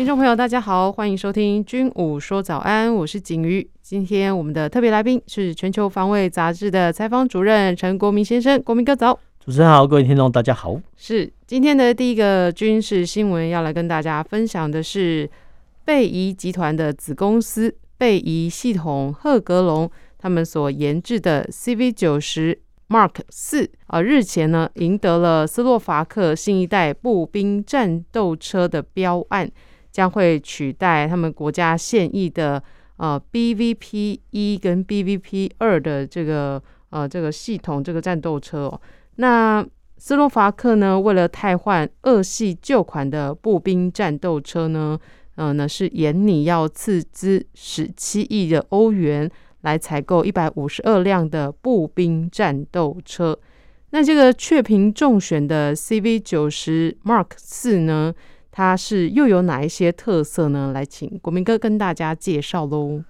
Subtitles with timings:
[0.00, 3.68] 听众朋友，大家好，欢迎收听《军武说早安》，我是景瑜。
[3.82, 9.12] 今天我们的特别来宾是《全球防卫杂志》的采访主任陈国民先生，国民哥早。
[9.44, 10.80] 主持人好，各位听众大家好。
[10.96, 15.28] 是今天的第一个军事新闻，要来跟大家分享的是
[15.84, 29.50] 贝仪集团的子公司贝仪系统赫格隆，他们所研制的 CV 九十 Mark 四啊，日前呢赢得了斯洛伐克新一代步兵战斗车的标案。
[29.90, 32.62] 将会取代他们国家现役的
[32.96, 38.80] 呃 BVP 一跟 BVP 二的这个呃这个系统这个战斗车哦。
[39.16, 39.66] 那
[39.96, 44.98] 斯洛伐克呢，为了汰换二系旧款的步兵战斗车呢，
[45.34, 53.38] 呃呢是严拟要斥资十七亿的欧元来采购一百五十二辆的步兵战斗车。
[53.90, 58.14] 那这个雀屏中选的 CV 九十 Mark 四呢？
[58.60, 60.72] 它是又有哪一些特色呢？
[60.74, 63.02] 来，请国民哥跟大家介绍喽。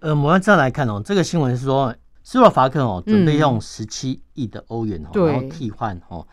[0.00, 6.28] 呃，我们这样来看哦，这个新闻是说，斯洛伐克哦准备用十七亿的欧元哦，然后替换哦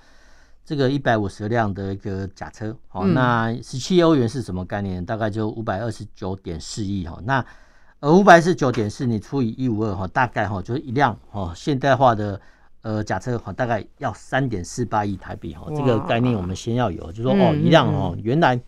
[0.66, 3.08] 这个一百五十辆的一个假车哦。
[3.08, 5.06] 那十七欧元是什么概念？
[5.06, 7.18] 大概就五百二十九点四亿哈。
[7.24, 7.46] 那
[8.02, 12.42] 呃五百二十九点四你除以一五二哈，大概哈就是一辆哦现代化的。
[12.86, 18.62] 呃，假车哈，大概要三点四八亿台币哈，这个概念我们先要有，就是说哦，一辆哦，原来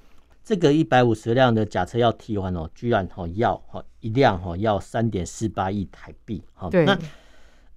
[0.43, 6.67] 这个一百五十辆的假车要替换哦，居然哈要哈一辆哈要三点四八亿台币哈。
[6.71, 6.97] 那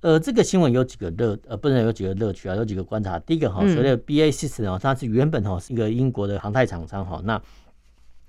[0.00, 3.18] 呃，这个新闻有几个乐呃，不能有几个乐趣啊，有几个观察。
[3.18, 7.38] 第一个哈，所谓的 BAE Systems 哦，它是原本哈是一个英国的航太厂商哈，那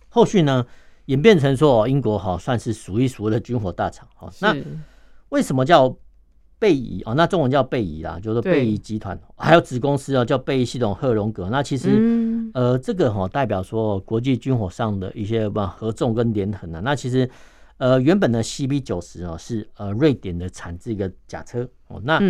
[0.10, 0.66] 后续呢
[1.06, 4.30] 演变成说英国哈算是数一数二的军火大厂哈。
[4.42, 4.54] 那
[5.30, 5.96] 为什么叫？
[6.62, 11.50] 贝仪哦，那中文叫贝仪啦，就是贝仪集团，还有子公司哦，叫贝仪系统赫龙格。
[11.50, 16.80] 那其实，嗯、呃，这个哈代表说国际军火上的一些吧合纵跟连横啊。
[16.84, 17.28] 那其实，
[17.78, 22.00] 呃，原本的 CB 九十哦是呃瑞典的产制一个甲车哦。
[22.04, 22.22] 那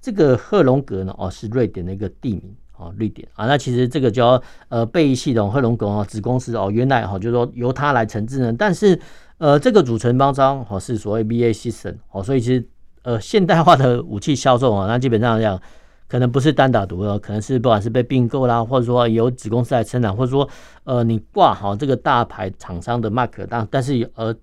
[0.00, 3.46] 这个赫龙格呢哦是瑞典的一个地名哦，瑞典啊。
[3.46, 8.96] 那其实这个叫呃贝仪系统赫龙格哦子公司哦，原来哈就是说由它来承制呢，但是
[9.38, 12.64] 呃这个组成包装哦是所谓 BAE Systems 哦，所以其实。
[13.06, 15.62] 呃，现代化的武器销售啊， 那基本上讲，
[16.08, 20.48] 可能不是单打独斗，可能是不管是被并购啦，或者说由子公司来生产，或者说
[20.82, 24.34] 呃，你挂好这个大牌厂商的 mark，但但是呃，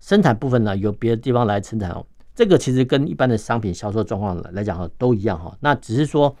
[0.00, 2.04] 生产部分呢由别的地方来生产哦。
[2.34, 6.34] 这个其实跟一般的商品销售状况来讲哈都一样哈，那只是说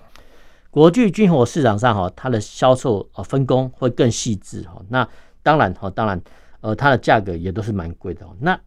[0.72, 4.82] 国际军火市场上哈，它的销售呃分工会更细致哈。
[4.88, 5.08] 那
[5.40, 6.20] 当然哈，当然
[6.62, 8.26] 呃，它的价格也都是蛮贵的。
[8.40, 8.58] 那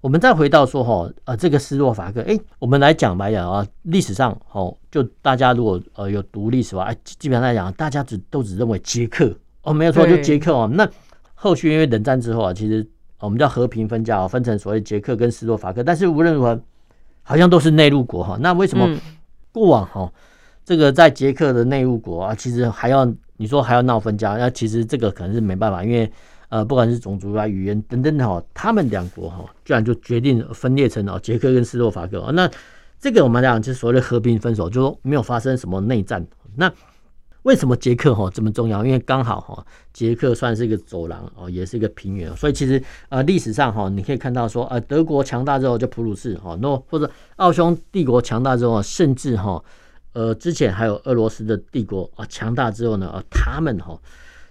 [0.00, 9.30] 我们再回到说哈，呃，这个斯洛伐克，哎，我们来讲白讲啊，历史上哦，就大家如果呃有读历史的话，哎，基本上来讲，大家只都只认为捷克
[9.62, 10.66] 哦，没有错，就捷克哦。
[10.72, 10.88] 那
[11.34, 12.86] 后续因为冷战之后啊，其实
[13.18, 16.58] 我们叫和平分家啊，分成所谓捷克跟斯洛伐克，但是无论如何，
[17.22, 18.38] 好像都是内陆国哈。
[18.40, 18.88] 那为什么
[19.52, 20.10] 过往哈，
[20.64, 23.06] 这个在捷克的内陆国啊，其实还要
[23.36, 26.10] 你说还要闹分家，那其实这个可能是没办法，因为。
[26.50, 32.30] 呃，不管是种族啊、语言等等的哈，他们两国哈，居然就决定分裂成了捷克跟斯洛伐克。
[32.32, 32.50] 那
[32.98, 36.26] 这个我们讲就是所谓的和平分手，就说没有发生什么内战。
[36.56, 36.70] 那
[37.44, 38.84] 为什么捷克哈这么重要？
[38.84, 49.62] 因为刚好哈，捷克算是一个走廊哦，也是一个平原，所以其实呃历史上哈，你可以看到说呃德国强大之后就普鲁士哈，那或者奥匈帝国强大之后，甚至哈
[50.14, 53.96] 呃之前还有俄罗斯的帝国啊强大之后呢，呃他们哈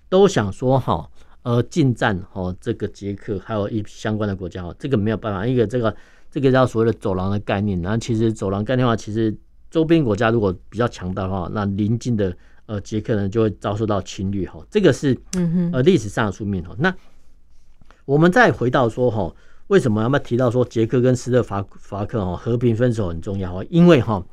[0.07, 1.09] 都想说哈。
[1.49, 5.95] 呃，近战哦，这个捷克还有一相关的国家哦，这个没有办法，一个这个
[6.29, 7.81] 这个叫所谓的走廊的概念。
[7.81, 9.35] 然后其实走廊概念的话，其实
[9.71, 12.37] 周边国家如果比较强大的话，那邻近的
[12.67, 14.63] 呃捷克呢就会遭受到侵略哈。
[14.69, 16.75] 这个是嗯哼呃历史上的宿命哈。
[16.77, 16.95] 那
[18.05, 19.33] 我们再回到说哈，
[19.69, 23.63] 为什么要不要提到说捷克跟斯洛伐伐克哦和平分手很重要？
[23.63, 24.23] 因为哈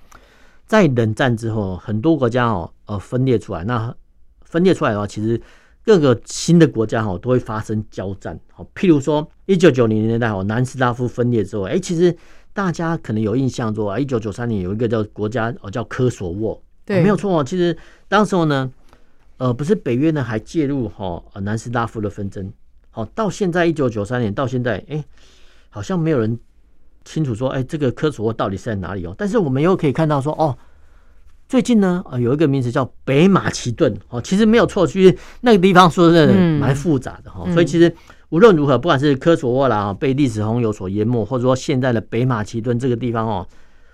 [0.67, 3.97] 在冷战之后，很多国家哦呃分裂出来，那
[4.43, 5.41] 分裂出来的话，其实。
[5.87, 12.15] 各个新的国家哈都会发生交战，好，譬如说一九九零年代哦，南斯拉夫分裂之后，哎，其实
[12.53, 17.45] 大家可能有印象说，一九九三年有一个叫国家哦叫科索沃，对，没有错哦。
[17.45, 17.79] 其实
[18.09, 18.69] 当时候呢，
[19.37, 22.53] 呃，不是北约呢还介入哈南斯拉夫的纷争，
[22.91, 25.05] 好，到现在一九九三年到现在，哎，
[25.71, 26.37] 好像没有人
[27.05, 29.15] 清楚说，哎，这个科索沃到底是在哪里哦？
[29.17, 30.59] 但是我们又可以看到说，哦，
[31.49, 37.45] 最近呢，呃，有一个名词叫北马其顿哦，其实没有错，其实那个地方说真的蛮复杂的哈。
[37.47, 37.95] 嗯、所以其实
[38.31, 43.47] 无论如何，不管是科索沃啦，被历史洪流所淹没，或者说现在的北马其顿这个地方哦，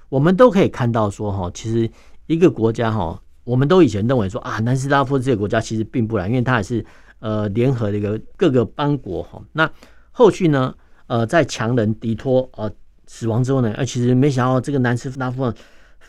[0.08, 1.90] 我们都可以看到说哈，其实
[2.26, 6.82] 一个国家哈，我们都以前认为说啊，南斯拉夫这个国家其实并不然，因为它也是
[7.20, 9.38] 呃联合的一个各个邦国哈。
[9.52, 9.70] 那
[10.10, 10.74] 后续呢，
[11.06, 12.70] 呃，在强人迪托呃
[13.06, 15.52] 死亡之后呢，呃，其实没想到这个南斯拉夫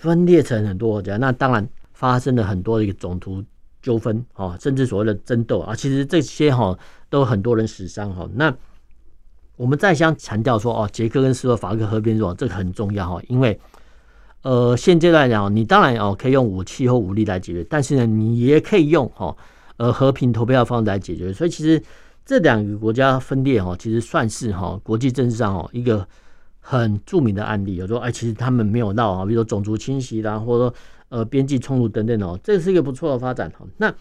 [0.03, 3.41] 分裂成很多国家，那当然发生了很多的一个种族
[3.81, 6.77] 纠纷啊，甚至所谓的争斗啊，其实这些哈
[7.09, 8.29] 都很多人死伤哈。
[8.33, 8.53] 那
[9.55, 13.57] 我们再想强调说哦，捷克跟斯洛伐克和平说这个很重要哈，因为
[14.41, 19.33] 呃现阶段讲，你当然哦可以用武器或武力来解决，但是呢，你也可以用哈
[19.77, 21.81] 呃和平投票方式来解决，所以其实。
[22.25, 26.07] 这两个国家分裂哈，其实算是哈国际政治上哈一个
[26.65, 27.75] 很著名的案例。
[27.75, 30.73] 有时候哎，其实他们没有闹啊，比如说种族清洗啦，或者说
[31.09, 33.65] 呃边境冲突等等哦，这是一个不错的发展哈。
[33.77, 33.93] 那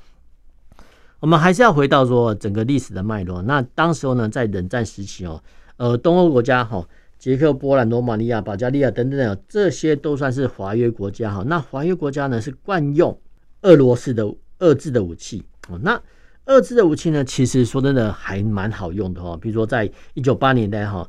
[1.18, 3.42] 我们还是要回到说整个历史的脉络。
[3.42, 5.42] 那当时候呢，在冷战时期哦，
[5.76, 6.86] 呃，东欧国家哈，
[7.18, 11.42] 捷克、波兰、罗马尼亚、保加利亚等等等，这些都算是华约国家哈。
[11.46, 13.18] 那华约国家呢是惯用
[13.62, 14.24] 俄罗斯的
[14.60, 16.00] 遏制的武器哦，那。
[16.46, 19.38] 遏制的武器呢，其实说真的还蛮好用的哈。
[19.40, 21.08] 比如说，在一九八年代哈，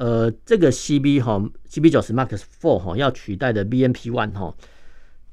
[0.00, 1.38] 呃，这个 CB 哈
[1.68, 4.54] ，CB 九十 Mark Four 哈，要取代的 BMP One 哈，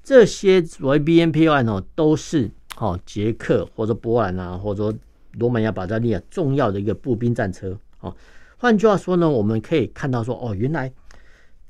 [0.04, 5.00] 这些所谓 BMP One 哦，都是哈捷克或者波兰啊，或者说
[5.36, 7.80] 罗马尼亚、保加利亚重要的一个步兵战车。
[8.02, 8.14] 哦，
[8.58, 10.92] 换句话说呢，我们可以看到说，哦，原来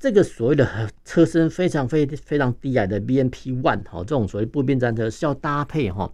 [0.00, 6.12] 这个所谓的车身非常非非常低矮的 BMP One 哈，这种所谓步兵战车是要搭配哈。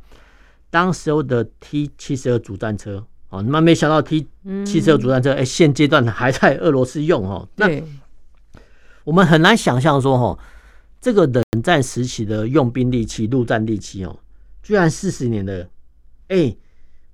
[0.68, 4.26] 当时候的 T 七十二主战车，哦，那没想到 T
[4.64, 7.48] 七十二主战车，哎，现阶段还在俄罗斯用哦。
[7.56, 7.68] 那
[9.04, 10.38] 我们很难想象说，哦，
[11.00, 14.16] 这个冷战时期的用兵利器、陆战利器，哦，
[14.62, 15.68] 居然四十年的，
[16.28, 16.56] 哎，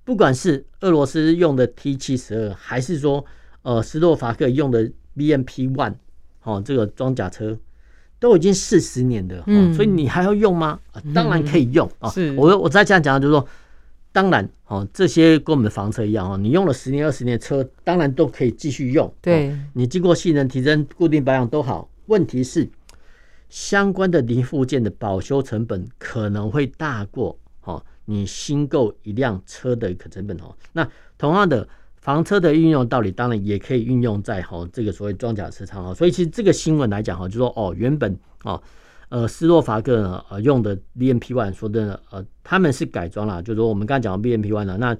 [0.03, 3.25] 不管是俄罗斯用的 T 七十二，还是说
[3.63, 5.95] 呃斯洛伐克用的 BMP One，
[6.43, 7.57] 哦，这个装甲车。
[8.19, 10.79] 都已经四十年的，嗯，所以你还要用吗？
[11.11, 12.07] 当然可以用啊！
[12.07, 13.47] 是，我我再这样讲，就是说，
[14.11, 19.13] 当然哦，这些跟我们的房车一样哦，你用了十年、二十年的车，当然都可以继续用。
[19.21, 21.89] 对，你经过性能提升、固定保养都好。
[22.07, 22.69] 问题是，
[23.49, 30.55] 相关的零附件的保修成本可能会大过哦，你新购一辆车的一个成本哦。
[30.73, 30.87] 那
[31.17, 31.67] 同样的。
[32.01, 38.59] 房车的运用道理当然也可以运用在哈这个所谓装甲车上哈，所以其实这个新闻来讲哈，就说哦原本哦
[39.11, 44.97] 呃斯洛伐克呢呃用的 BMP One 说真的呃他们是改装了，就是说我们刚才讲的 BMP One 了，那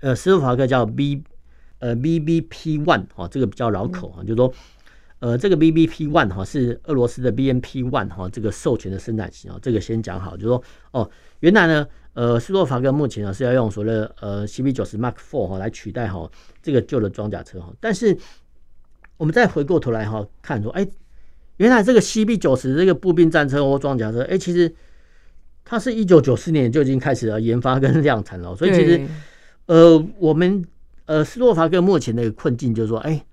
[0.00, 1.22] 呃斯洛伐克叫 B
[1.78, 4.52] 呃 BBP One 哦这个比较绕口啊，就是说
[5.20, 11.10] 呃这个 BBP One 哈是俄罗斯的 BMP One 哈这个授权的生产型啊，这个先讲好，就是说哦
[11.40, 11.86] 原来呢。
[12.14, 16.28] 呃，斯洛伐克目前呢是要用所谓的呃 CB 九十 Mark Four 哈来取代哈
[16.60, 18.18] 这个旧的装甲车哈，但是
[19.16, 20.84] 我们再回过头来哈看说，哎，
[21.58, 24.74] 原来这个 CB 九十这个步兵战车或装甲车，哎，其实
[25.64, 29.00] 它是一九九四年就已经开始了研发跟量产了，所以其实
[29.66, 30.64] 呃我们
[31.04, 33.24] 呃斯洛伐克目前的困境就是说，哎，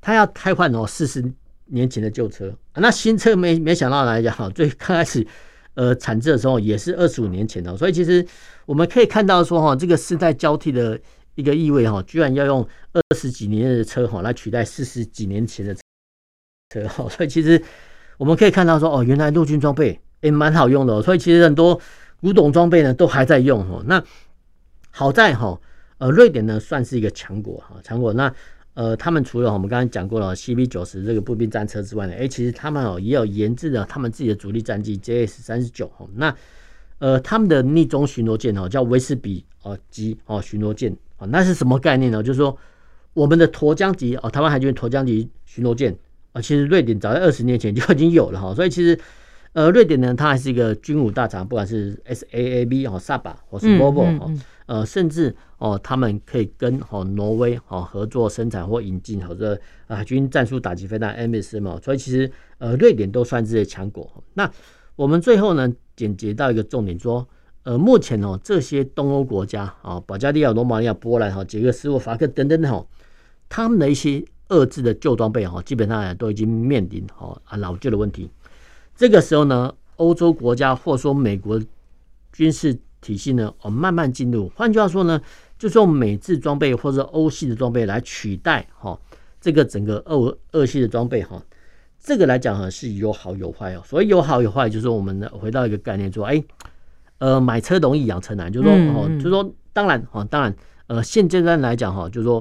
[0.00, 1.22] 他要汰换哦四十
[1.66, 5.26] 年前的旧车，那新车没没想到来讲哈，最刚开始。
[5.74, 8.22] 呃，产制的时候也是二十五年前的，所以其实
[8.66, 11.00] 我们可以看到说哈，这个世代交替的
[11.34, 12.60] 一个意味哈，居然要用
[12.92, 15.74] 二十几年的车哈来取代四十几年前的
[16.72, 17.62] 车哦， 所以其实
[18.16, 21.78] 我们可以看到说哦，原来陆军装备也蛮好用的，所以其实很多
[22.20, 23.82] 古董装备呢都还在用哦。
[23.86, 24.02] 那
[24.90, 25.60] 好在哈，
[25.98, 28.32] 呃，瑞典呢算是一个强国哈，强国那。
[28.74, 36.06] 呃，他们除了我们刚刚讲过了 CB 九十这个步兵战车之外呢，哎，其实他们哦也有研制了他们自己的主力战机 JS 三十九哈。
[36.14, 36.34] 那
[36.98, 42.22] 呃，他们的逆中巡逻舰哦叫维斯比哦级哦巡逻舰哦，那是什么概念呢？
[42.22, 42.56] 就是说
[43.12, 45.94] 我们的沱江级哦，台湾海军沱江级巡逻舰
[46.32, 48.54] 啊，其实瑞典早在二十年前就已经有了哈。
[48.54, 48.98] 所以其实
[49.52, 54.30] 呃，瑞典呢，它还是一个军武大厂，不管是 SAAB 哦 Saab 或是 Volvo 哈。
[54.66, 64.08] 呃，甚至哦，他们可以跟哦挪威哦合作生产或引进或者海军战术打击飞弹 AMS 嘛，所以其实呃瑞典都算是强国。
[64.32, 64.50] 那
[64.96, 67.28] 我们最后呢，简洁到一个重点说，
[67.64, 72.86] 呃，目前哦这些东欧国家啊，保加利亚、罗马尼亚、波兰哈、捷克斯洛伐克等等的哈，
[73.50, 78.30] 他们的一些俄制的旧装备哈，基本上都已经面临哦啊老旧的问题。
[78.94, 81.60] 这个时候呢，欧洲国家或说美国
[82.32, 82.78] 军事。
[83.04, 84.48] 体系呢，哦，慢慢进入。
[84.54, 85.20] 换句话说呢，
[85.58, 88.96] 就是用美制装备或者欧系的装备来取代哈
[89.40, 91.42] 这个整个二二系的装备哈，
[91.98, 93.82] 这个来讲哈是有好有坏哦。
[93.84, 96.40] 所以有好有坏，就是我们回到一个概念说，哎，
[97.18, 100.54] 呃，买车容易养车难，就是说哦，就是说当然哈，当然
[100.86, 102.40] 呃，现阶段来讲哈，就是说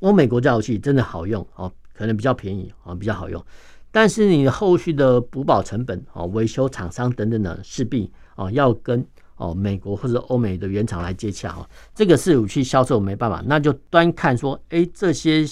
[0.00, 3.42] 欧美国家武器真的好用哦，可能比较便宜啊，比较好用。
[3.90, 15.44] 但是你后续的补保成本啊、维修厂商等等的，势必啊要跟哦美国或者欧美的原厂来接洽哈，这个是武器销售没办法，那就端看说，哎，这些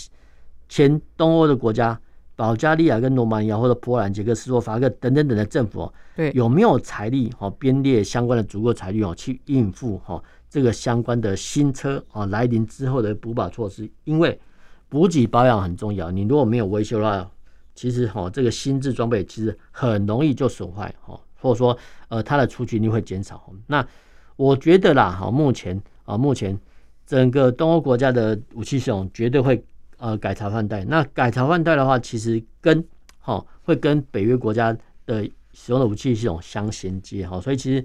[0.68, 1.98] 前东欧的国家，
[2.36, 13.90] 保加利亚跟罗马尼亚或者波兰、捷克斯洛伐克等等等的政府，对，有没有财力哈编列相关的足够财力哦，去应付哈这个相关的新车啊来临之后的补保措施？
[14.04, 14.38] 因为
[14.88, 17.30] 补给保养很重要，你如果没有维修的话。
[17.74, 21.74] 其实哈，这个新制装备其实很容易就损坏哈，或者说
[22.08, 23.50] 呃它的出勤率会减少。
[23.66, 23.82] 那
[24.36, 26.56] 我觉得啦哈，目前啊目前
[27.06, 29.64] 整个东欧国家的武器系统绝对会
[30.02, 30.84] 呃改朝换代。
[30.84, 32.84] 那改朝换代的话，其实跟
[33.20, 37.84] 哈会跟北约国家的使用的武器系统相衔接哈，所以其实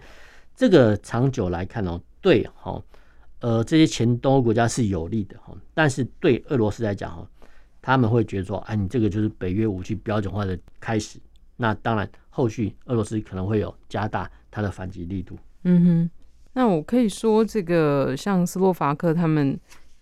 [0.55, 2.83] 这个长久来看哦，对哈
[3.39, 7.25] 呃这些前东欧国家是有利的哈，但是对俄罗斯来讲哈。
[7.79, 11.17] 他们会觉得说，哎，你这个就是北约武器标准化的开始。
[11.55, 15.37] 那当然，后续俄罗斯可能会有加大它的反击力度。
[15.63, 16.09] 嗯哼，
[16.51, 19.57] 那我可以说，这个像斯洛伐克他们，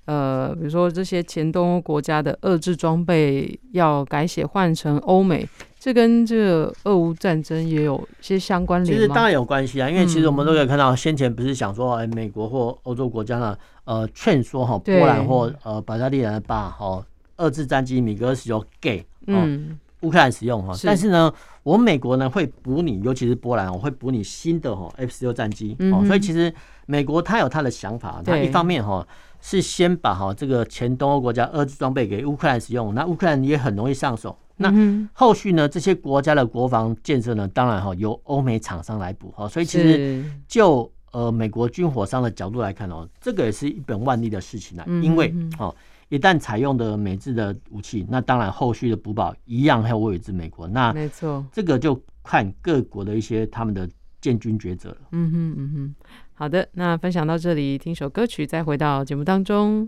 [0.06, 5.48] 呃，比如说这些前东欧国家的遏制装备要改写换成欧美，
[5.80, 8.98] 这跟这个俄乌战争也有些相关联吗？
[8.98, 17.06] 其实当然有关系啊，因为其实我们都可以看到，先前不是想说，哎，美国或欧洲国家呢，呃，劝说哈波兰或呃保加利亚把哈。
[17.38, 21.30] 二次战机米格二十九给嗯乌克兰使用哈，但是呢，
[21.64, 26.54] 我美国呢会补你，尤其是波兰，我会补你新的哈 F 十六战机哦，所以其实
[26.86, 29.06] 美国他有他的想法，他一方面哈
[29.46, 34.36] 是先把哈这个前东欧国家二次装备给乌克兰使用，那乌克兰也很容易上手。
[34.58, 34.74] 那
[35.14, 45.75] 后续呢，这些国家的国防建设呢，当然哈由欧美厂商来补哈，所以其实就呃美国军火商的角度来看哦，这个也是一本万利的事情啊，因为哦。
[46.10, 50.68] 一旦采用的美制的武器，那当然后续的补保一样还有委自美国。
[50.68, 53.90] 那没错，这个就看各国的一些他们的
[54.25, 54.98] 建军抉择了。
[55.12, 55.96] 嗯哼嗯哼，
[56.34, 59.88] 好的，那分享到这里，听首歌曲，再回到节目当中。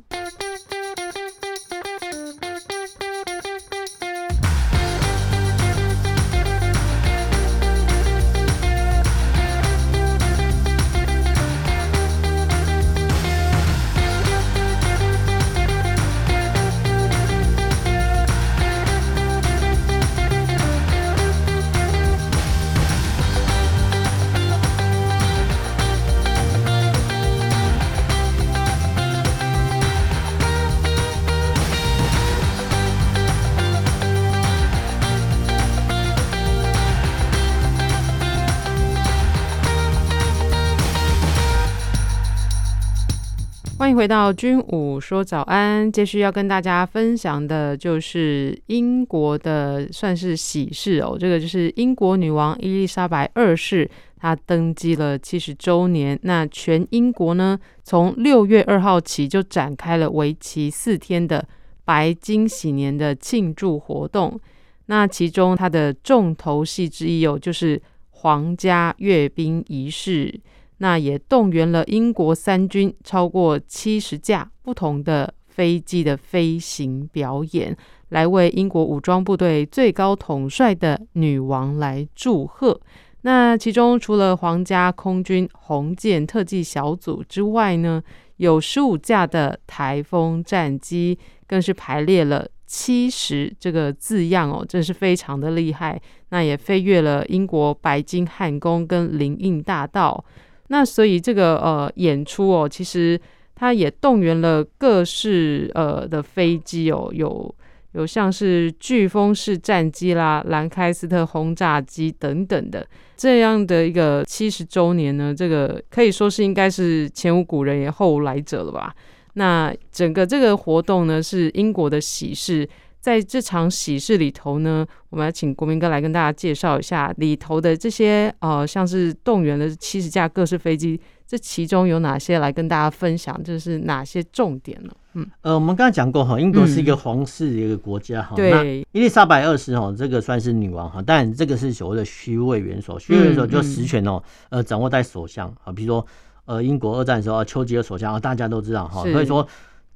[43.78, 45.90] 欢迎回到军武说早安。
[45.92, 56.20] 接续要跟大家分享的就是英国的算是喜事哦，这个就是英国女王伊丽莎白二世，她登基了七十周年。
[56.24, 61.48] 那全英国呢，从六月二号起就展开了为期四天的
[61.86, 64.40] 白金禧年的庆祝活动。
[64.88, 67.80] 那其中它的重头戏之一哦，就是
[68.10, 70.34] 皇家阅兵仪式。
[70.80, 77.76] 那也动员了英国三军超过七十架不同的飞机的飞行表演，
[78.10, 82.80] 来为英国武装部队最高统帅的女王来祝贺。
[83.22, 88.02] 那其中除了皇家空军红箭特技小组之外呢，
[88.38, 91.18] 有十五架的台风战机，
[91.48, 96.00] 更是排列了七十这个字样哦，真是非常的厉害。
[96.30, 100.24] 那也飞越了英国白金汉宫跟林荫大道。
[100.68, 103.20] 那所以这个呃演出哦，其实
[103.56, 107.54] 它也动员了各式呃的飞机哦，有
[107.94, 118.94] 有像是飓风式战机啦、兰开斯特轰炸机等等的这样的一个七十周年呢，这个可以说是应该是前无古人也后无来者了吧？
[119.34, 122.68] 那整个这个活动呢，是英国的喜事。
[123.00, 133.40] 在这场喜事里头呢，我们要请国民哥来跟大家介绍一下里头的这些呃，像是动员了七十架各式飞机，这其中有哪些来跟大家分享？
[133.44, 134.92] 这是哪些重点呢？
[135.14, 146.06] 嗯，呃，我们刚才讲过哈，英国是一个皇室的一个国家哈、嗯，对，伊丽莎白二世哈，这个算是女王哈，但这个是所谓的虚位元首，虚位元首就实权哦，呃，掌握在首相啊，比如说
[146.46, 149.48] 呃，英国二战的时候，丘吉尔首相啊，大家都知道哈，所以说。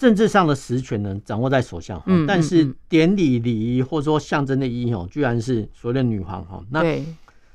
[0.01, 6.59] 政治上的实权呢，掌握在手上，嗯，但是典礼礼仪或者说象征的意义哦，居然是所谓的女皇哈。
[6.71, 6.81] 那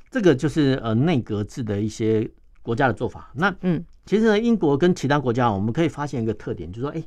[0.09, 2.25] 这个就是呃内阁制的一些
[2.61, 3.29] 国家的做法。
[3.33, 7.03] 那嗯，其实呢，英国跟其他国家我们可以发现一个特点，就是说，哎，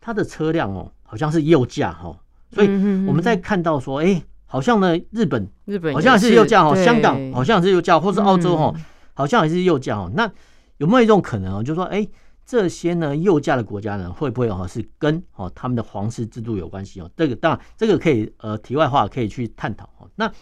[0.00, 2.16] 它的车辆哦，好像是右驾哈。
[2.52, 2.68] 所以
[3.04, 8.72] 我们在看到说，哎，好像呢，日本日本好像是右驾哦，香港好像是右驾，或是澳洲哈，
[9.14, 10.08] 好像也是右驾哦。
[10.14, 10.30] 那
[10.76, 12.06] 有没有一种可能哦，就是说，哎？
[12.48, 17.10] 这些呢，右驾的国家呢，会不会哈是跟哦他们的皇室制度有关系哦？
[17.14, 20.08] 这个当然，这个可以呃题外话可以去探讨哦。
[20.16, 20.32] 那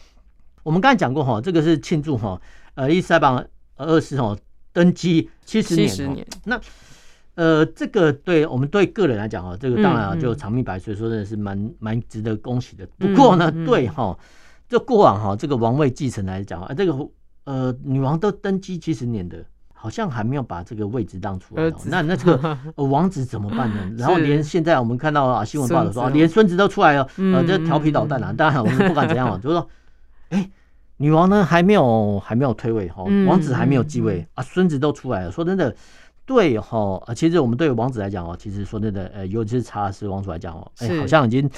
[0.63, 2.41] 我们刚才讲过哈，这个是庆祝哈
[2.77, 3.45] 呃伊丽莎白
[3.75, 4.39] 二世哦
[4.73, 6.25] 登基七十年。
[6.45, 6.61] 那
[7.35, 12.87] 呃这个对我们对个人来讲哈，这个当然啊就长命百岁，说真的是蛮蛮值得恭喜的。
[12.97, 14.17] 不过呢，对哈，
[14.69, 17.09] 这过往哈这个王位继承来讲啊，这个
[17.43, 19.45] 呃女王都登基七十年的。
[19.78, 23.76] 好像还没有把这个位置让出来，那那这个 王子怎么办呢？
[23.99, 28.33] 然后连现在我们看到啊新闻报道说，连孙子都出来了，呃，这调皮捣蛋啊！
[28.33, 29.68] 当然我们不管怎样啊， 就是说，
[30.30, 30.50] 哎，
[30.97, 35.30] 女王呢还没有还没有退位哈，王子还没有继位啊，孙子都出来了。
[35.30, 35.76] 说真的，
[36.25, 41.49] 对哈，其实我们对王子来讲哦，其实说真的，呃，尤其是查尔斯王储来讲哦，哎，好像已经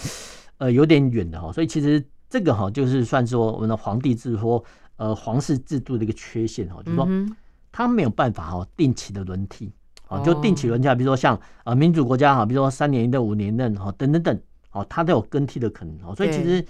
[0.58, 1.52] 呃有点远了哈。
[1.52, 4.62] 所以其实这个哈就是算说我们的皇帝制或
[4.96, 7.08] 呃皇室制度的一个缺陷哈，就是说。
[7.70, 9.70] 他没有办法哈定期的轮替
[10.06, 14.40] 啊，就定期轮替，比如说像呃民主国家哈，比如说三年一任、五年任哈等等等，
[14.72, 16.14] 哦，它都有更替的可能哦。
[16.16, 16.64] 所以其实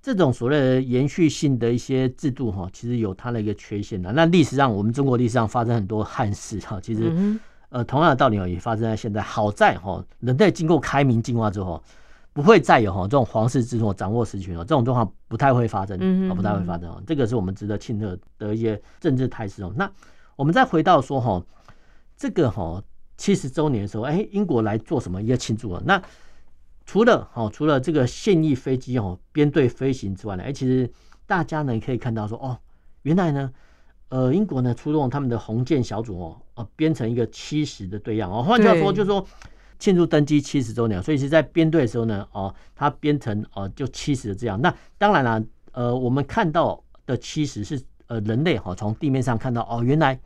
[0.00, 4.10] 这种所谓的延续性的一些制度哈，其实有它的一个缺陷的。
[4.12, 9.20] 那历史上我们中国历史上发生很多汉事哈，其实呃同样的道理也发生在现在。
[9.20, 11.82] 好在哈人类经过开明进化之后，
[12.32, 15.96] 不会再有哈这种皇室制度掌握实权哦，这种状况不太会发生
[16.30, 17.02] 啊，不太会发生哦。
[17.06, 19.72] 这个是我们值得庆贺的一些政治态势哦。
[19.76, 19.90] 那
[20.42, 21.40] 我们再回到说哈，
[22.16, 22.82] 这个哈
[23.16, 25.80] 七十周年的时候，哎，英国来做什么一个庆祝啊？
[25.86, 26.02] 那
[26.84, 30.90] 除了哈除了这个现役飞机哦编队飞行之外呢，哎，其实
[31.28, 32.58] 大家呢可以看到说哦，
[33.02, 33.52] 原来呢，
[34.08, 39.24] 呃，英国呢出动他们的红箭小组哦，哦编成一个七十的队样哦，换句话说就是说
[39.78, 44.60] 庆祝登基七十周年，所以是在编队的时候呢，哦，它编成哦就七十的这样。
[44.60, 47.80] 那当然了，呃，我们看到的七十是。
[48.08, 50.20] 呃，人类哈从地面上看到哦，原来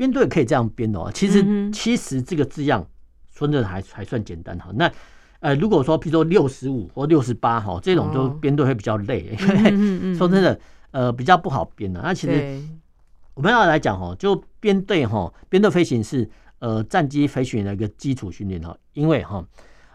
[0.00, 1.10] 编队可以这样编的哦。
[1.12, 2.82] 其实七十这个字样
[3.30, 4.70] 说真的还还算简单哈。
[4.74, 4.90] 那
[5.40, 10.58] 呃，如果说譬如说六十五或六十八哈，这种就编队会比较累，因为 说真的
[10.92, 12.00] 呃比较不好编的。
[12.00, 12.62] 那其实
[13.34, 16.26] 我们要来讲哈，就编队哈，编队飞行是
[16.60, 18.74] 呃战机飞行员的一个基础训练哈。
[18.94, 19.44] 因为哈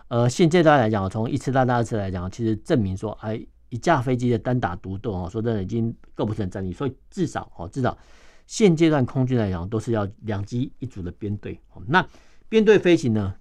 [0.09, 3.43] 呃现阶段来讲，从一次到二次来讲，其实证明说哎。
[3.69, 7.97] 一架飞机的单打独斗哦，说真的已经构不成战力，所以至少哦，至少
[8.45, 11.59] 现阶段空军来讲都是要两机一组的编队。
[11.87, 12.05] 那
[12.49, 13.35] 编队飞行呢，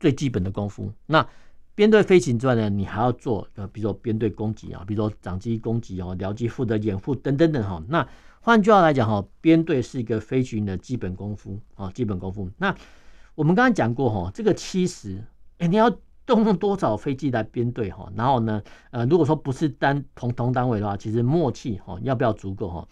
[0.00, 0.92] 最基本的功夫。
[1.06, 1.26] 那
[1.74, 7.82] 编队飞行之外呢，你还要做呃，比如说编队攻击啊，比如说长机攻击哦，僚机负责掩护等等等哈。
[7.88, 8.06] 那
[8.40, 12.50] 换句话来讲哈，编队是一个飞行的基本功夫啊，基本功夫。
[12.58, 12.74] 那
[13.34, 15.22] 我们刚刚讲过哈，这个七十，
[15.58, 15.94] 哎，你要。
[16.28, 18.06] 动用多少飞机来编队哈？
[18.14, 22.86] 然后呢，呃，如果说不是单同同单位的话，其实默契哈要不要足够哈？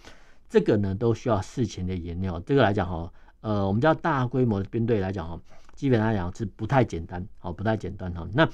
[0.49, 2.41] 这个呢都需要事前的研究。
[2.47, 5.41] 这个来讲哈，呃，我们叫大规模的编队来讲哈，
[5.75, 8.27] 基本上来讲是不太简单，好，不太简单哈。
[8.33, 8.49] 那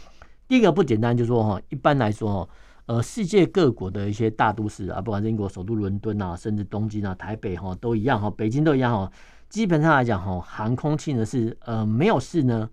[0.48, 2.48] 第一个不简单就是说哈，一般来说哈，
[2.86, 9.12] 呃，世界各国的一些大都市啊，不管是英国首都伦敦啊，甚至东京啊、台北哈都一样哈，北京都一样哈。
[9.48, 12.68] 基本上来讲哈，航空器呢是呃没有事呢。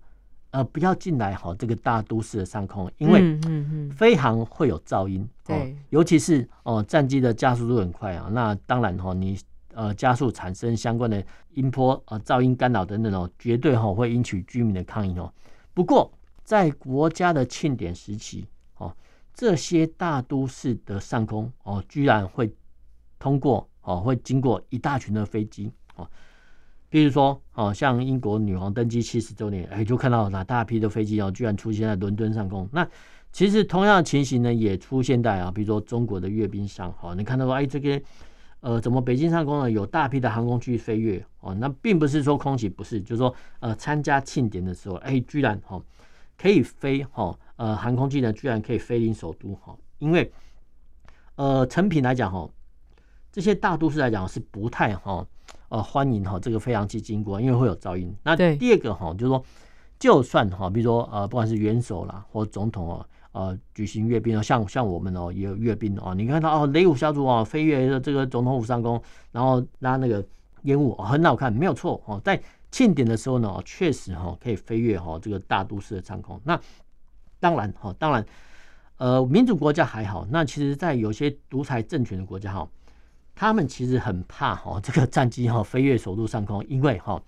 [0.50, 3.38] 呃，不要进来哈，这个大都市的上空，因为
[3.92, 9.38] 飞航会有噪音，对，尤其是哦，战机的加速度很快啊，那当然哈，你
[9.74, 15.32] 呃加速产生相关的音波呃噪音干扰等等哦，绝对哈会引起居民的抗议哦。
[15.72, 18.44] 不过在国家的庆典时期
[18.78, 18.92] 哦，
[19.32, 22.52] 这些大都市的上空哦，居然会
[23.20, 26.10] 通过哦，会经过一大群的飞机哦。
[26.90, 32.68] 比如说，哦，像英国女王登基七十周年，哎，就看到那大批的飞机哦，居然出现在伦敦上空。
[32.72, 32.86] 那
[33.30, 38.02] 其实同样的情形呢，也出现在啊，比如说中国的阅兵上，哦，你看到说，哎，这个，
[38.58, 41.24] 呃，怎么北京上空呢有大批的航空器飞越？
[41.38, 45.80] 哦，那并不是说空袭，不是，就是说，呃，参加庆典的时候，哎，居然哦
[46.36, 50.28] 可以飞，哈，呃，航空器呢居然可以飞临首都，哈，因为，
[51.36, 52.50] 呃，成品来讲，哈，
[53.30, 55.24] 这些大都市来讲是不太，哈。
[55.68, 58.14] 呃，欢迎哈这个飞行器经过，因为会有噪音。
[58.24, 59.44] 那第二个哈，就是说，
[59.98, 70.24] 就算哈，比如说呃，不管是元首啦或总统哦，呃，举行阅兵哦，像像我们哦也有阅兵哦，你看到哦，雷虎小组哦飞越这个总统府上空，然后拉那个
[70.62, 72.20] 烟雾，很好看，没有错哦。
[72.24, 72.40] 在
[72.72, 76.40] 庆典的时候呢，确实哈可以飞越哈这个大都市的上空。
[76.44, 76.60] 那
[77.38, 78.26] 当然哈，当然
[78.96, 82.68] 呃民主国家还好，那其实在有些独裁政权的国家哈，
[83.40, 87.22] 他们其实很怕哈 这个战机哈飞越首都上空，因为哈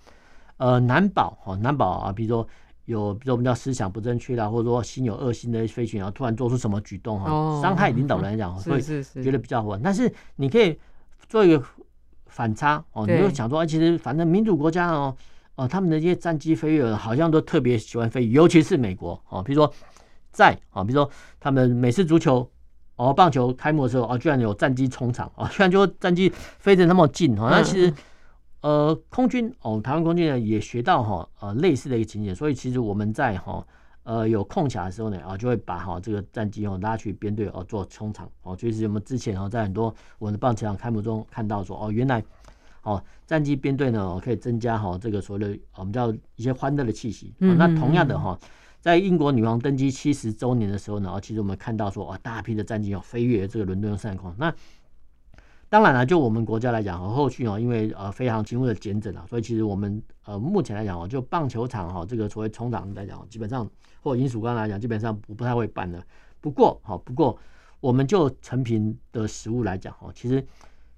[0.58, 2.46] 呃难保哈难保啊，比如说。
[2.86, 7.26] 有，比如说我们叫思想不正确啦，或者说心有恶心的飞行员，突然做出什么举动哈，
[7.62, 8.82] 伤、哦、害领导人来讲， 所以
[9.22, 9.80] 觉得比较稳。
[9.84, 10.76] 但是你可以
[11.28, 11.64] 做一个
[12.26, 15.16] 反差哦，你就想说，其实反正民主国家哦，
[15.54, 19.72] 哦，他们的这些战机飞越好像都特别喜欢飞，尤其是美国哦，比如说
[20.32, 22.50] 在啊，比如说他们美式足球
[22.96, 27.92] 哦，棒球开幕的时候哦，居然有战机冲场哦，居然就战机飞得那么近哦，那其实。
[28.62, 33.66] 呃，空军哦，台湾空军呢也学到哈呃类似的一个情节，所以其实我们在哈
[34.04, 42.22] 呃有空暇的时候呢啊，就会把哈这个战机哦拉去编队哦做冲场哦，就是我们之前哦在很多我们的棒球场开幕中看到说哦，原来
[42.82, 47.34] 哦战机编队呢可以增加哈这个所谓的我们叫一些欢乐的气息。
[47.38, 48.38] 那同样的哈，
[48.82, 54.54] 在英国女王登基七十周年的时候呢，其实我们看到说哇大批的战机要飞越这个伦敦上空，那。
[55.68, 63.66] 当然了，就我们国家来讲，后续哦，因为呃非常勤务的检整啊，所以其实我们呃目前来讲哦，就棒球场哈这个所谓冲场来讲，基本上
[64.02, 66.04] 或者银属钢来讲，基本上不不太会办的。
[66.42, 67.38] 不过哈，不过
[67.80, 70.46] 我们就成品的食物来讲哈，其实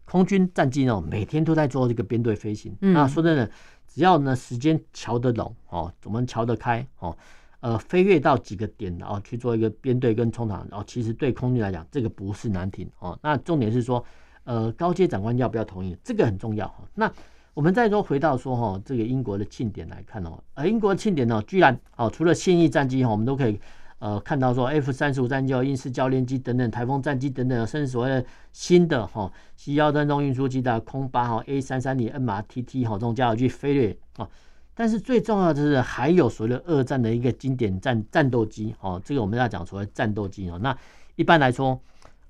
[0.05, 2.77] 空军战机呢每天都在做这个编队飞行。
[2.81, 3.49] 嗯、那说真的，
[3.87, 7.17] 只要呢时间瞧得拢哦，我们瞧得开哦，
[7.65, 13.19] 呃飞跃到几个点然后去做一个编队跟冲场，然后其实对空军来讲这个不是难题哦。
[13.23, 14.05] 那重点是说。
[14.47, 15.97] 呃，高阶长官要不要同意？
[16.05, 16.85] 这个很重要哈。
[16.95, 17.11] 那
[17.55, 23.59] 我们再说回到说哈，这个英国的庆典来看哦，呃，英国的庆典呢，居然哦，除了现役战机哈，我们都可以
[24.01, 34.29] 呃看到说 F 三十五战机、英式教练机等等，台风战机等等，甚至所谓的新的哈 C 幺灯笼运输机的空八哈 A 三三零 MRTT 哈这种加油机飞掠啊。
[34.75, 40.59] 但是最重要的是还有所谓的二战的一个经典战战斗机哦，这个我们要讲所谓战斗机哦。
[40.63, 40.77] 那
[41.17, 41.81] 一般来说。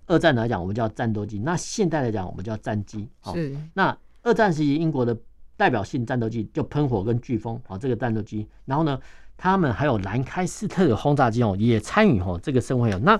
[0.07, 3.09] 二战来讲，我们叫战斗机；那现代来讲，我们叫战机。
[3.33, 3.57] 是。
[3.72, 5.16] 那二战时期英国的
[5.57, 8.46] 代表性战斗机就喷火跟飓风啊，这个战斗机。
[8.66, 9.00] 然后呢，
[9.38, 13.00] 他们还有兰开斯特的轰炸机哦，也参与哦这个盛会哦。
[13.02, 13.18] 那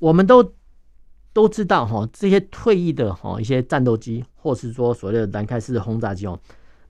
[0.00, 0.52] 我们都
[1.32, 6.36] 都知道哈，这些退役的哈一些战斗机，或是说所谓的兰开斯特轰炸机哦，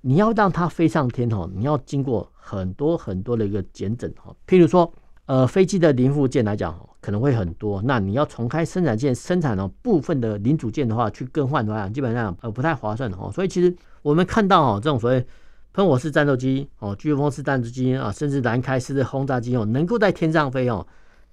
[0.03, 4.37] 你要让它飞上天哦，你要经过很多很多的一个检整哈。
[4.47, 4.93] 譬如说，
[5.25, 6.79] 呃，飞机的零部件来讲。
[7.03, 13.29] 可能会很多，那你要重开生产线生产哦部分的零组件的话，去更换的话，基本上呃不太划算的哦。
[13.35, 15.27] 所以其实我们看到哦，这种所谓
[15.73, 20.87] 喷火式战斗机哦、飓风式战斗机啊，甚至兰开式的轰炸机哦，能够在天上飞哦，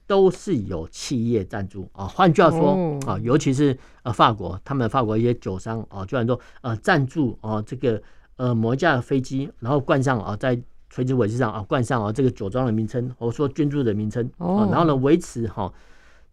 [0.08, 2.08] 都是有企业赞助啊。
[2.08, 8.01] 换句话说啊，尤其是呃法国，他们法国一些酒商哦，居然说呃赞助哦这个
[8.39, 10.60] 呃某一架飞机，然后冠上啊在。
[10.91, 15.71] 垂直尾翼上啊，冠上啊这个酒庄的名称，或者说捐助的名称哦，然后呢维持哈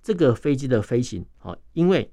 [0.03, 2.11] 这个飞机的飞行啊，因为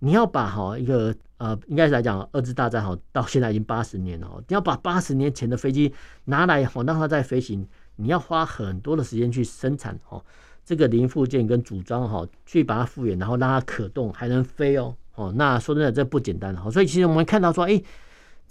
[0.00, 10.20] 你要把哈一个呃，应该是来讲二次大战哈到现在已经八十年了，你要把八十年前的飞机拿来哈让它再飞行，你要花很多的时间去生产哈
[10.64, 17.80] 这个零附件跟组装哈，去把它复原，然后让它可动还能飞哦哦，那说真的这不简单哈，所以其实我们看到说哎。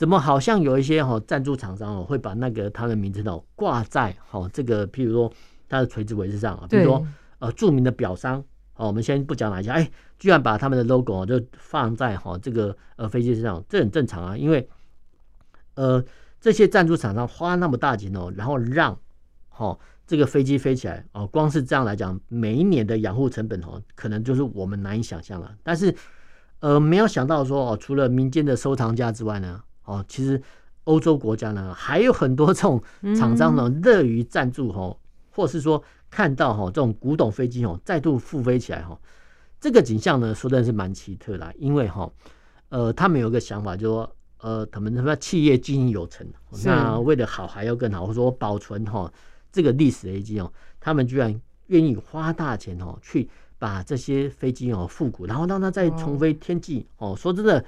[0.03, 5.31] 怎么好像有一些哈赞助厂商哦，会把那个他的名字哦挂在哈这个，譬如说
[5.69, 7.07] 他的垂直位置上啊，比如说
[7.39, 8.43] 呃著名的表商
[8.75, 9.89] 哦，我们先不讲哪一家，哎，
[10.19, 14.67] 居然把他们的 logo 就放在哈这个呃飞机身上，这很正常啊，因为
[15.75, 16.03] 呃
[16.41, 18.99] 这些赞助厂商花那么大钱哦，然后让
[19.47, 25.55] 哈这个飞机飞起来哦，光是这样来讲，每一年的养护成本哦，可能就是我们难以想象了。
[25.63, 25.95] 但是
[26.59, 29.63] 呃没有想到说哦，除了民间的收藏家之外呢。
[29.85, 30.41] 哦，其实
[30.85, 32.81] 欧洲国家呢，还有很多这种
[33.15, 34.95] 厂商呢，乐于赞助哈，
[35.31, 38.99] 或是说看到哈这种古董飞机哦再度复飞起来哈，
[39.59, 42.11] 这个景象呢，说的是蛮奇特的，因为哈
[42.69, 46.27] 呃他们有个想法，就是说呃他们什么企业经营有成，
[46.63, 49.11] 那为了好还要更好，或者说保存哈
[49.51, 57.63] 这个历史的遗迹哦，他们居然愿意花大钱哦去把这些飞机哦复古，然后让它再重飞天际哦，说真的。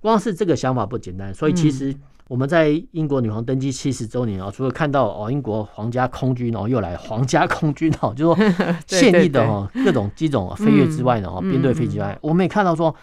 [0.00, 1.94] 光是这个想法不简单，所以其实
[2.28, 8.44] 我们在英国女王登基七十周年啊，除了看到哦英国皇家空军哦又来皇家空军哦， 就说
[8.86, 12.94] 现役的哦各种机种飞跃之外呢哦编队飞机外，我们也看到说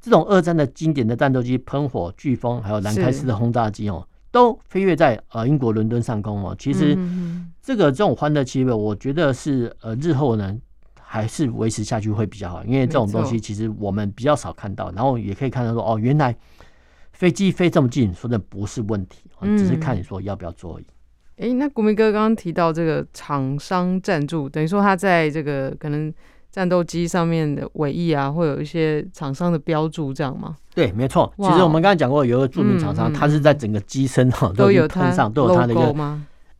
[0.00, 6.54] 这种二战的经典的战斗机喷火、飓风，还有兰开斯的轰炸机哦，都飞跃在呃英国伦敦上空哦。
[6.58, 6.98] 其实
[7.62, 10.58] 这个这种欢乐气氛，我觉得是呃日后呢。
[11.12, 16.34] 还是维持下去会比较好，因为这种东西其实我们比较少看到，然后也可以看到说哦，原来
[17.12, 19.18] 飞机飞这么近，说的不是问题，
[19.58, 20.86] 只是看你说要不要做而已。
[21.36, 26.10] 哎、那国民哥刚刚提到这个厂商赞助，等于说他在这个可能
[26.50, 30.56] 战斗机上面的尾翼啊，会有一些厂商的标注，这样吗？
[30.74, 31.30] 对，没错。
[31.36, 35.94] 其实我们刚才讲过，有一个著名厂商，他、嗯、是在整个机身哈都有喷上，都有他的一个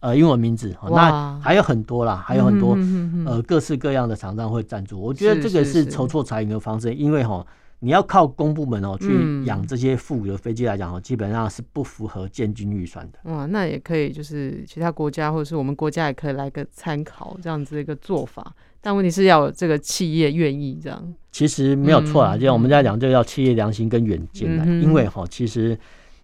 [0.03, 0.77] 呃英文名字。
[0.91, 5.01] 那还有很多啦，还有很多、嗯、呃各式各样的厂商会赞助。
[5.01, 7.43] 我觉得这个是筹措财源的方式，是是是因为哈。
[7.85, 13.19] 你要靠公部门哦去养这些富有的飞机来讲哦，基本上是不符合建军预算的。
[13.25, 18.55] 哇，那也可以，就是其他国家或者是我们国家也可以来个参考这样子的一个做法。
[18.81, 21.13] 但问题是要有这个企业愿意这样。
[21.33, 24.65] 其实没有错啦，就像我们在讲，就要企业良心跟远见来。
[24.65, 25.77] 因为哈，其实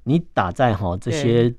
[0.05, 1.53] 你打在哈这些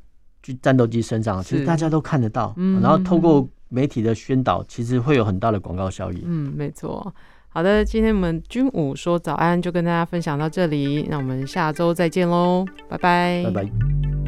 [0.61, 6.23] 战斗机身上，其实大家都看得到，然后透过媒体的宣导，其实会有很大的广告效益。
[6.25, 7.13] 嗯，没错。
[7.49, 14.18] 好的，今天我们军武说早安就跟大家分享到这里，那我们下周再见喽，拜拜，拜拜。